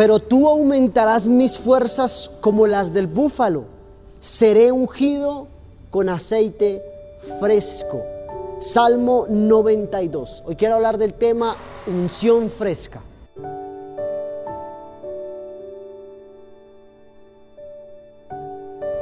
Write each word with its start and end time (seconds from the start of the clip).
pero 0.00 0.18
tú 0.18 0.48
aumentarás 0.48 1.28
mis 1.28 1.58
fuerzas 1.58 2.30
como 2.40 2.66
las 2.66 2.90
del 2.90 3.06
búfalo. 3.06 3.64
Seré 4.18 4.72
ungido 4.72 5.46
con 5.90 6.08
aceite 6.08 6.82
fresco. 7.38 8.02
Salmo 8.60 9.26
92. 9.28 10.44
Hoy 10.46 10.56
quiero 10.56 10.76
hablar 10.76 10.96
del 10.96 11.12
tema 11.12 11.54
unción 11.86 12.48
fresca. 12.48 13.02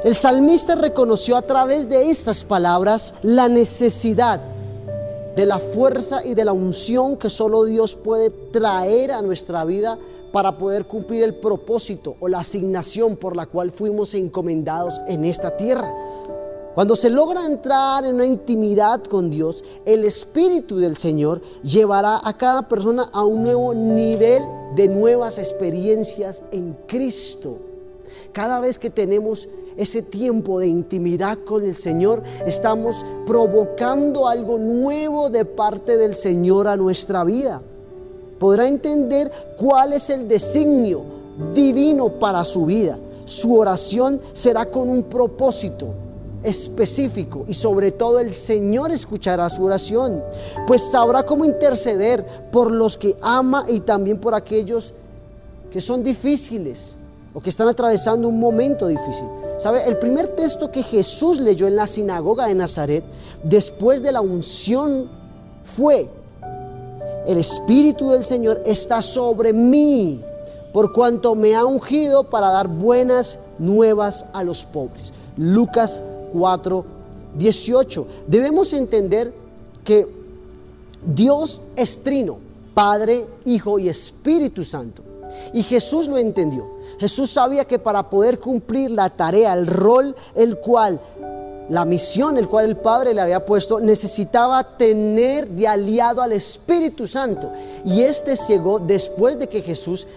El 0.03 0.15
salmista 0.15 0.75
reconoció 0.75 1.37
a 1.37 1.43
través 1.43 1.87
de 1.87 2.09
estas 2.09 2.43
palabras 2.43 3.13
la 3.21 3.47
necesidad 3.47 4.41
de 5.37 5.45
la 5.45 5.59
fuerza 5.59 6.25
y 6.25 6.33
de 6.33 6.43
la 6.43 6.51
unción 6.51 7.15
que 7.15 7.29
solo 7.29 7.63
Dios 7.63 7.95
puede 7.95 8.31
traer 8.31 9.13
a 9.13 9.21
nuestra 9.21 9.63
vida 9.63 9.97
para 10.31 10.57
poder 10.57 10.85
cumplir 10.85 11.23
el 11.23 11.35
propósito 11.35 12.15
o 12.19 12.27
la 12.27 12.39
asignación 12.39 13.15
por 13.15 13.35
la 13.35 13.45
cual 13.45 13.71
fuimos 13.71 14.13
encomendados 14.13 15.01
en 15.07 15.25
esta 15.25 15.55
tierra. 15.55 15.93
Cuando 16.75 16.95
se 16.95 17.09
logra 17.09 17.45
entrar 17.45 18.05
en 18.05 18.15
una 18.15 18.25
intimidad 18.25 19.03
con 19.03 19.29
Dios, 19.29 19.63
el 19.85 20.05
Espíritu 20.05 20.77
del 20.77 20.97
Señor 20.97 21.41
llevará 21.63 22.21
a 22.23 22.37
cada 22.37 22.67
persona 22.67 23.09
a 23.11 23.23
un 23.23 23.43
nuevo 23.43 23.73
nivel 23.73 24.43
de 24.75 24.87
nuevas 24.87 25.39
experiencias 25.39 26.43
en 26.51 26.77
Cristo. 26.87 27.57
Cada 28.31 28.59
vez 28.59 28.77
que 28.77 28.89
tenemos 28.89 29.49
ese 29.75 30.03
tiempo 30.03 30.59
de 30.59 30.67
intimidad 30.67 31.39
con 31.39 31.65
el 31.65 31.75
Señor, 31.75 32.21
estamos 32.45 33.03
provocando 33.25 34.27
algo 34.27 34.59
nuevo 34.59 35.29
de 35.29 35.45
parte 35.45 35.97
del 35.97 36.13
Señor 36.13 36.67
a 36.67 36.77
nuestra 36.77 37.23
vida. 37.23 37.61
Podrá 38.39 38.67
entender 38.67 39.31
cuál 39.57 39.93
es 39.93 40.09
el 40.09 40.27
designio 40.27 41.03
divino 41.53 42.09
para 42.19 42.43
su 42.43 42.65
vida. 42.65 42.97
Su 43.25 43.55
oración 43.55 44.19
será 44.33 44.65
con 44.65 44.89
un 44.89 45.03
propósito 45.03 45.87
específico 46.43 47.45
y 47.47 47.53
sobre 47.53 47.91
todo 47.91 48.19
el 48.19 48.33
Señor 48.33 48.91
escuchará 48.91 49.49
su 49.49 49.65
oración, 49.65 50.23
pues 50.65 50.81
sabrá 50.81 51.23
cómo 51.23 51.45
interceder 51.45 52.25
por 52.51 52.71
los 52.71 52.97
que 52.97 53.17
ama 53.21 53.65
y 53.67 53.81
también 53.81 54.19
por 54.19 54.33
aquellos 54.33 54.93
que 55.69 55.81
son 55.81 56.03
difíciles 56.03 56.97
o 57.33 57.41
que 57.41 57.49
están 57.49 57.67
atravesando 57.67 58.27
un 58.27 58.39
momento 58.39 58.87
difícil. 58.87 59.25
¿Sabe? 59.57 59.83
El 59.87 59.97
primer 59.97 60.29
texto 60.29 60.71
que 60.71 60.81
Jesús 60.81 61.39
leyó 61.39 61.67
en 61.67 61.75
la 61.75 61.85
sinagoga 61.85 62.47
de 62.47 62.55
Nazaret 62.55 63.03
después 63.43 64.01
de 64.01 64.13
la 64.13 64.21
unción 64.21 65.09
fue, 65.65 66.09
el 67.25 67.37
Espíritu 67.37 68.11
del 68.11 68.23
Señor 68.23 68.61
está 68.65 69.01
sobre 69.01 69.53
mí, 69.53 70.21
por 70.73 70.91
cuanto 70.91 71.35
me 71.35 71.55
ha 71.55 71.65
ungido 71.65 72.23
para 72.25 72.49
dar 72.49 72.67
buenas 72.67 73.39
nuevas 73.57 74.25
a 74.33 74.43
los 74.43 74.65
pobres. 74.65 75.13
Lucas 75.37 76.03
4, 76.31 76.85
18. 77.35 78.07
Debemos 78.27 78.73
entender 78.73 79.33
que 79.83 80.07
Dios 81.05 81.61
es 81.75 82.03
trino, 82.03 82.37
Padre, 82.73 83.27
Hijo 83.45 83.79
y 83.79 83.89
Espíritu 83.89 84.63
Santo. 84.63 85.03
Y 85.53 85.63
Jesús 85.63 86.07
lo 86.07 86.17
entendió. 86.17 86.79
Jesús 86.99 87.29
sabía 87.29 87.65
que 87.65 87.79
para 87.79 88.09
poder 88.09 88.39
cumplir 88.39 88.91
la 88.91 89.09
tarea, 89.09 89.53
el 89.53 89.67
rol, 89.67 90.15
el 90.35 90.57
cual, 90.57 90.99
la 91.69 91.85
misión, 91.85 92.37
el 92.37 92.47
cual 92.47 92.65
el 92.65 92.77
Padre 92.77 93.13
le 93.13 93.21
había 93.21 93.45
puesto, 93.45 93.79
necesitaba 93.79 94.63
tener 94.77 95.47
de 95.47 95.67
aliado 95.67 96.21
al 96.21 96.31
Espíritu 96.31 97.07
Santo. 97.07 97.51
Y 97.85 98.01
este 98.01 98.35
llegó 98.47 98.79
después 98.79 99.37
de 99.37 99.47
que 99.47 99.61
Jesús 99.61 100.07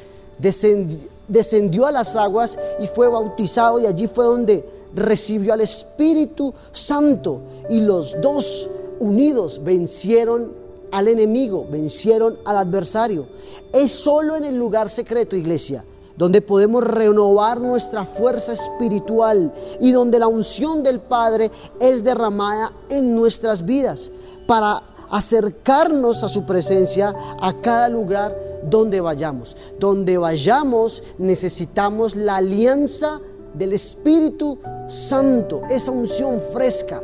descendió 1.28 1.86
a 1.86 1.92
las 1.92 2.17
aguas 2.17 2.58
y 2.80 2.86
fue 2.86 3.08
bautizado 3.08 3.78
y 3.78 3.86
allí 3.86 4.06
fue 4.06 4.25
donde 4.25 4.64
recibió 4.95 5.53
al 5.53 5.61
Espíritu 5.61 6.53
Santo 6.73 7.41
y 7.69 7.80
los 7.80 8.20
dos 8.20 8.69
unidos 8.98 9.61
vencieron 9.63 10.52
al 10.90 11.08
enemigo, 11.08 11.67
vencieron 11.70 12.39
al 12.45 12.58
adversario. 12.58 13.27
Es 13.73 13.90
solo 13.90 14.36
en 14.36 14.45
el 14.45 14.57
lugar 14.57 14.90
secreto, 14.90 15.36
iglesia, 15.36 15.84
donde 16.17 16.40
podemos 16.40 16.84
renovar 16.84 17.61
nuestra 17.61 18.05
fuerza 18.05 18.52
espiritual 18.52 19.52
y 19.80 19.92
donde 19.92 20.18
la 20.18 20.28
unción 20.28 20.83
del 20.83 21.00
Padre 21.00 21.50
es 21.80 22.05
derramada 22.05 22.73
en 22.89 23.14
nuestras 23.14 23.64
vidas 23.64 24.12
para 24.46 24.83
acercarnos 25.11 26.24
a 26.24 26.28
su 26.28 26.45
presencia 26.45 27.14
a 27.40 27.61
cada 27.61 27.89
lugar 27.89 28.36
donde 28.64 29.01
vayamos. 29.01 29.56
Donde 29.78 30.17
vayamos 30.18 31.02
necesitamos 31.18 32.17
la 32.17 32.36
alianza 32.36 33.20
del 33.55 33.74
Espíritu 33.74 34.58
Santo, 34.89 35.62
esa 35.70 35.90
unción 35.90 36.40
fresca. 36.52 37.02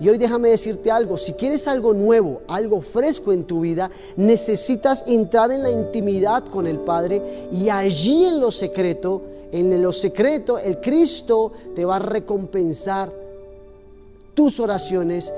Y 0.00 0.08
hoy 0.08 0.18
déjame 0.18 0.50
decirte 0.50 0.90
algo, 0.90 1.16
si 1.16 1.32
quieres 1.32 1.66
algo 1.66 1.94
nuevo, 1.94 2.42
algo 2.48 2.80
fresco 2.80 3.32
en 3.32 3.44
tu 3.44 3.60
vida, 3.60 3.90
necesitas 4.16 5.04
entrar 5.06 5.50
en 5.50 5.62
la 5.62 5.70
intimidad 5.70 6.44
con 6.44 6.66
el 6.66 6.78
Padre 6.78 7.48
y 7.52 7.70
allí 7.70 8.26
en 8.26 8.38
lo 8.40 8.50
secreto, 8.50 9.22
en 9.52 9.80
lo 9.80 9.92
secreto, 9.92 10.58
el 10.58 10.80
Cristo 10.80 11.52
te 11.74 11.84
va 11.84 11.96
a 11.96 12.00
recompensar 12.00 13.10
tus 14.34 14.60
oraciones, 14.60 15.32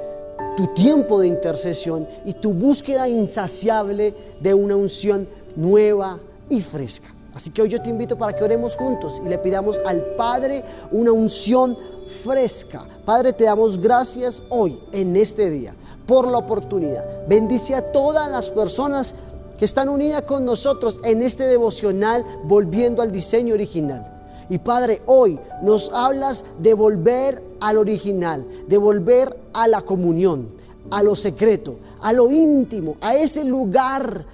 tu 0.56 0.66
tiempo 0.74 1.20
de 1.20 1.28
intercesión 1.28 2.08
y 2.24 2.32
tu 2.32 2.52
búsqueda 2.52 3.08
insaciable 3.08 4.12
de 4.40 4.54
una 4.54 4.74
unción 4.74 5.28
nueva 5.54 6.18
y 6.48 6.60
fresca. 6.60 7.14
Así 7.38 7.50
que 7.50 7.62
hoy 7.62 7.68
yo 7.68 7.80
te 7.80 7.88
invito 7.88 8.18
para 8.18 8.34
que 8.34 8.42
oremos 8.42 8.74
juntos 8.74 9.22
y 9.24 9.28
le 9.28 9.38
pidamos 9.38 9.78
al 9.86 10.04
Padre 10.16 10.64
una 10.90 11.12
unción 11.12 11.78
fresca. 12.24 12.84
Padre, 13.04 13.32
te 13.32 13.44
damos 13.44 13.78
gracias 13.78 14.42
hoy, 14.48 14.76
en 14.90 15.14
este 15.14 15.48
día, 15.48 15.72
por 16.04 16.26
la 16.26 16.38
oportunidad. 16.38 17.28
Bendice 17.28 17.76
a 17.76 17.92
todas 17.92 18.28
las 18.28 18.50
personas 18.50 19.14
que 19.56 19.66
están 19.66 19.88
unidas 19.88 20.22
con 20.22 20.44
nosotros 20.44 20.98
en 21.04 21.22
este 21.22 21.44
devocional, 21.44 22.24
volviendo 22.42 23.02
al 23.02 23.12
diseño 23.12 23.54
original. 23.54 24.20
Y 24.50 24.58
Padre, 24.58 25.02
hoy 25.06 25.38
nos 25.62 25.92
hablas 25.92 26.44
de 26.58 26.74
volver 26.74 27.40
al 27.60 27.78
original, 27.78 28.44
de 28.66 28.78
volver 28.78 29.38
a 29.52 29.68
la 29.68 29.82
comunión, 29.82 30.48
a 30.90 31.04
lo 31.04 31.14
secreto, 31.14 31.76
a 32.00 32.12
lo 32.12 32.32
íntimo, 32.32 32.96
a 33.00 33.14
ese 33.14 33.44
lugar 33.44 34.26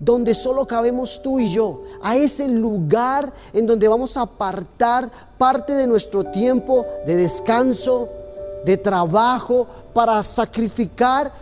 donde 0.00 0.34
solo 0.34 0.66
cabemos 0.66 1.20
tú 1.22 1.40
y 1.40 1.50
yo, 1.50 1.82
a 2.02 2.16
ese 2.16 2.48
lugar 2.48 3.32
en 3.52 3.66
donde 3.66 3.88
vamos 3.88 4.16
a 4.16 4.22
apartar 4.22 5.10
parte 5.36 5.72
de 5.72 5.86
nuestro 5.86 6.24
tiempo 6.24 6.86
de 7.04 7.16
descanso, 7.16 8.08
de 8.64 8.76
trabajo, 8.76 9.66
para 9.92 10.22
sacrificar 10.22 11.32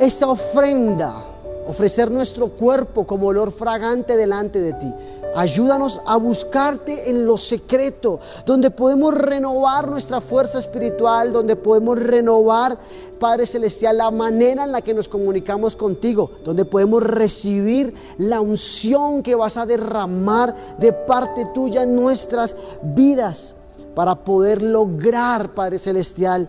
esa 0.00 0.28
ofrenda, 0.28 1.22
ofrecer 1.66 2.10
nuestro 2.10 2.50
cuerpo 2.50 3.06
como 3.06 3.28
olor 3.28 3.52
fragante 3.52 4.16
delante 4.16 4.60
de 4.60 4.72
ti. 4.74 4.92
Ayúdanos 5.36 6.00
a 6.06 6.16
buscarte 6.16 7.10
en 7.10 7.26
lo 7.26 7.36
secreto, 7.36 8.20
donde 8.46 8.70
podemos 8.70 9.14
renovar 9.14 9.90
nuestra 9.90 10.20
fuerza 10.20 10.58
espiritual, 10.58 11.32
donde 11.32 11.56
podemos 11.56 11.98
renovar, 11.98 12.78
Padre 13.18 13.44
Celestial, 13.44 13.98
la 13.98 14.12
manera 14.12 14.62
en 14.62 14.70
la 14.70 14.80
que 14.80 14.94
nos 14.94 15.08
comunicamos 15.08 15.74
contigo, 15.74 16.30
donde 16.44 16.64
podemos 16.64 17.02
recibir 17.02 17.94
la 18.18 18.40
unción 18.40 19.24
que 19.24 19.34
vas 19.34 19.56
a 19.56 19.66
derramar 19.66 20.54
de 20.78 20.92
parte 20.92 21.46
tuya 21.52 21.82
en 21.82 21.96
nuestras 21.96 22.56
vidas, 22.82 23.56
para 23.96 24.14
poder 24.14 24.62
lograr, 24.62 25.52
Padre 25.52 25.78
Celestial, 25.78 26.48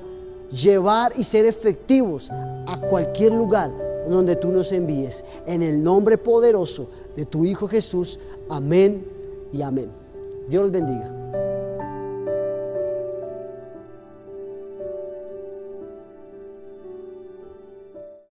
llevar 0.51 1.13
y 1.15 1.23
ser 1.23 1.45
efectivos 1.45 2.29
a 2.31 2.79
cualquier 2.87 3.33
lugar 3.33 3.94
donde 4.09 4.35
tú 4.35 4.51
nos 4.51 4.71
envíes. 4.71 5.25
En 5.45 5.61
el 5.61 5.83
nombre 5.83 6.17
poderoso 6.17 6.89
de 7.15 7.25
tu 7.25 7.45
Hijo 7.45 7.67
Jesús. 7.67 8.19
Amén 8.49 9.05
y 9.51 9.61
amén. 9.61 9.89
Dios 10.47 10.63
los 10.63 10.71
bendiga. 10.71 11.44